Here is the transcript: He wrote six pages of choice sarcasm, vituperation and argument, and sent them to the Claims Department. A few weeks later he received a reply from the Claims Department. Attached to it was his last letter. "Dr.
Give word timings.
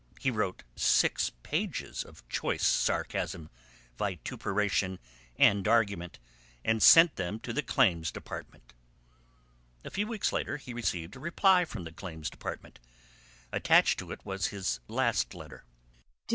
He 0.19 0.31
wrote 0.31 0.63
six 0.75 1.29
pages 1.43 2.03
of 2.03 2.27
choice 2.27 2.65
sarcasm, 2.65 3.51
vituperation 3.99 4.97
and 5.37 5.67
argument, 5.67 6.17
and 6.65 6.81
sent 6.81 7.17
them 7.17 7.39
to 7.41 7.53
the 7.53 7.61
Claims 7.61 8.11
Department. 8.11 8.73
A 9.85 9.91
few 9.91 10.07
weeks 10.07 10.33
later 10.33 10.57
he 10.57 10.73
received 10.73 11.15
a 11.15 11.19
reply 11.19 11.65
from 11.65 11.83
the 11.83 11.91
Claims 11.91 12.31
Department. 12.31 12.79
Attached 13.51 13.99
to 13.99 14.11
it 14.11 14.25
was 14.25 14.47
his 14.47 14.79
last 14.87 15.35
letter. 15.35 15.65
"Dr. 16.25 16.25